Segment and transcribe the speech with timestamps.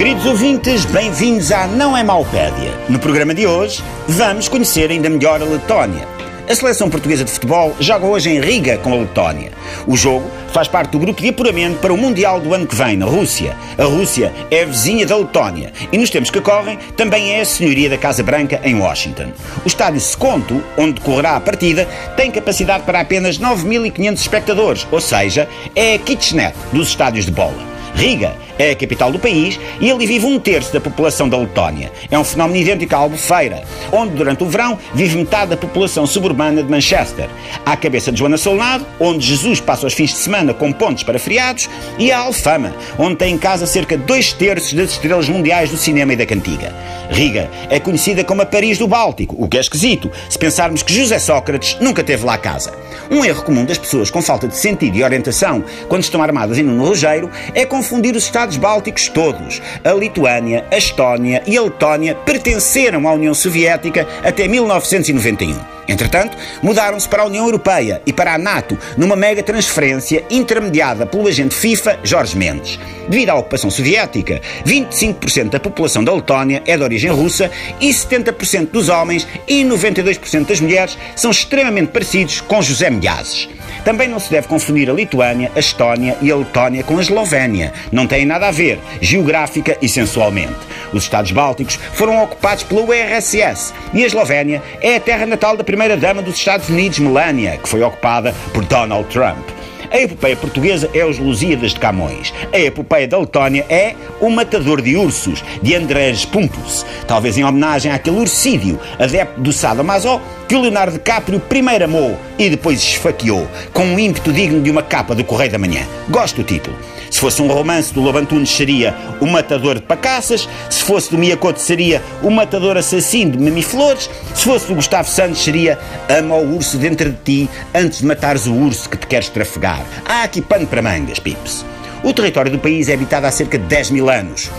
[0.00, 2.72] Queridos ouvintes, bem-vindos à Não é Maupédia.
[2.88, 6.08] No programa de hoje, vamos conhecer ainda melhor a Letónia.
[6.48, 9.52] A seleção portuguesa de futebol joga hoje em Riga com a Letónia.
[9.86, 10.24] O jogo
[10.54, 13.54] faz parte do grupo de apuramento para o Mundial do ano que vem, na Rússia.
[13.76, 17.44] A Rússia é a vizinha da Letónia e nos tempos que correm também é a
[17.44, 19.32] senhoria da Casa Branca em Washington.
[19.66, 21.86] O estádio Seconto, onde decorrerá a partida,
[22.16, 25.46] tem capacidade para apenas 9.500 espectadores, ou seja,
[25.76, 27.68] é a kitchenette dos estádios de bola.
[27.94, 31.90] Riga é a capital do país e ali vive um terço da população da Letónia.
[32.10, 36.62] É um fenómeno idêntico à Albufeira, onde durante o verão vive metade da população suburbana
[36.62, 37.30] de Manchester.
[37.64, 41.18] À cabeça de Joana Solnado, onde Jesus passa os fins de semana com pontos para
[41.18, 45.70] feriados, e a Alfama, onde tem em casa cerca de dois terços das estrelas mundiais
[45.70, 46.74] do cinema e da cantiga.
[47.10, 50.92] Riga é conhecida como a Paris do Báltico, o que é esquisito, se pensarmos que
[50.92, 52.72] José Sócrates nunca teve lá casa.
[53.10, 56.68] Um erro comum das pessoas com falta de sentido e orientação quando estão armadas em
[56.68, 59.60] um rojeiro é confundir os Estados Bálticos todos.
[59.84, 65.80] A Lituânia, a Estónia e a Letónia pertenceram à União Soviética até 1991.
[65.90, 71.26] Entretanto, mudaram-se para a União Europeia e para a NATO numa mega transferência intermediada pelo
[71.26, 72.78] agente FIFA Jorge Mendes.
[73.08, 78.70] Devido à ocupação soviética, 25% da população da Letónia é de origem russa e 70%
[78.70, 83.48] dos homens e 92% das mulheres são extremamente parecidos com José Milhazes.
[83.84, 87.72] Também não se deve confundir a Lituânia, a Estónia e a Letónia com a Eslovénia.
[87.90, 90.58] Não têm nada a ver, geográfica e sensualmente.
[90.92, 95.64] Os Estados Bálticos foram ocupados pela URSS e a Eslovénia é a terra natal da
[95.64, 99.60] primeira-dama dos Estados Unidos, Melania, que foi ocupada por Donald Trump.
[99.90, 102.32] A epopeia portuguesa é os Lusíadas de Camões.
[102.52, 106.86] A epopeia da Letónia é O Matador de Ursos, de Andrés Pumpus.
[107.08, 112.50] Talvez em homenagem àquele ursídio, adepto do sadomaso, que o Leonardo DiCaprio primeiro amou e
[112.50, 115.86] depois esfaqueou, com um ímpeto digno de uma capa do Correio da Manhã.
[116.08, 116.76] Gosto do título.
[117.10, 121.18] Se fosse um romance do Lobo Antunes seria O Matador de Pacaças, se fosse do
[121.18, 125.78] Miyakoto seria O Matador Assassino de Mamiflores, se fosse do Gustavo Santos seria
[126.08, 129.84] Ama o urso dentro de ti antes de matares o urso que te queres trafegar.
[130.06, 131.66] Há aqui pano para mangas, pips.
[132.02, 134.50] O território do país é habitado há cerca de 10 mil anos.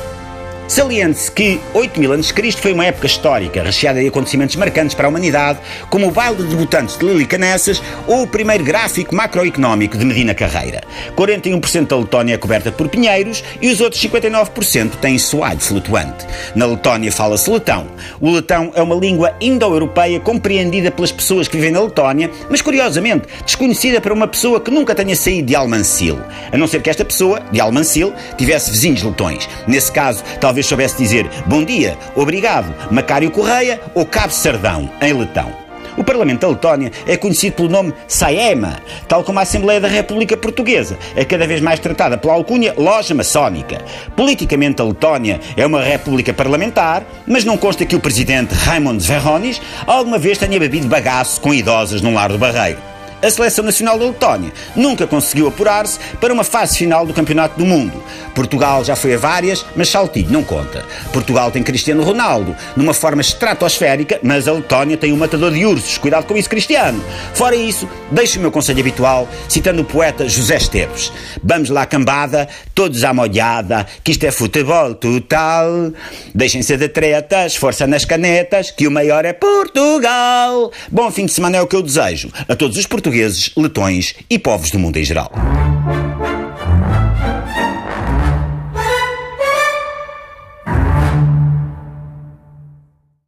[0.71, 5.05] Saliente-se que 8 mil anos Cristo foi uma época histórica, recheada de acontecimentos marcantes para
[5.05, 5.59] a humanidade,
[5.89, 10.33] como o baile de debutantes de Lili Canessas ou o primeiro gráfico macroeconómico de Medina
[10.33, 10.81] Carreira.
[11.13, 16.25] 41% da Letónia é coberta por pinheiros e os outros 59% têm soalho flutuante.
[16.55, 17.87] Na Letónia fala-se letão.
[18.21, 23.27] O letão é uma língua indo-europeia compreendida pelas pessoas que vivem na Letónia, mas curiosamente
[23.45, 26.17] desconhecida para uma pessoa que nunca tenha saído de Almancil.
[26.49, 29.49] A não ser que esta pessoa, de Almancil, tivesse vizinhos letões.
[29.67, 35.13] Nesse caso, talvez talvez soubesse dizer bom dia, obrigado, Macário Correia ou Cabo Sardão, em
[35.13, 35.51] letão.
[35.97, 38.79] O Parlamento da Letónia é conhecido pelo nome Saema,
[39.09, 43.13] tal como a Assembleia da República Portuguesa, é cada vez mais tratada pela alcunha loja
[43.13, 43.83] maçónica.
[44.16, 49.61] Politicamente, a Letónia é uma república parlamentar, mas não consta que o presidente Raimond Verronis
[49.85, 52.91] alguma vez tenha bebido bagaço com idosas num lar do Barreiro
[53.22, 57.66] a Seleção Nacional da Letónia nunca conseguiu apurar-se para uma fase final do Campeonato do
[57.66, 58.03] Mundo.
[58.41, 60.84] Portugal já foi a várias, mas Saltilho não conta.
[61.13, 66.00] Portugal tem Cristiano Ronaldo, numa forma estratosférica, mas a Letónia tem um matador de ursos.
[66.00, 67.03] Cuidado com isso, Cristiano.
[67.35, 71.13] Fora isso, deixo o meu conselho habitual, citando o poeta José Esteves.
[71.44, 75.91] Vamos lá, cambada, todos à molhada, que isto é futebol total.
[76.34, 80.72] Deixem-se de tretas, força nas canetas, que o maior é Portugal.
[80.91, 84.40] Bom fim de semana é o que eu desejo a todos os portugueses, letões e
[84.40, 85.31] povos do mundo em geral.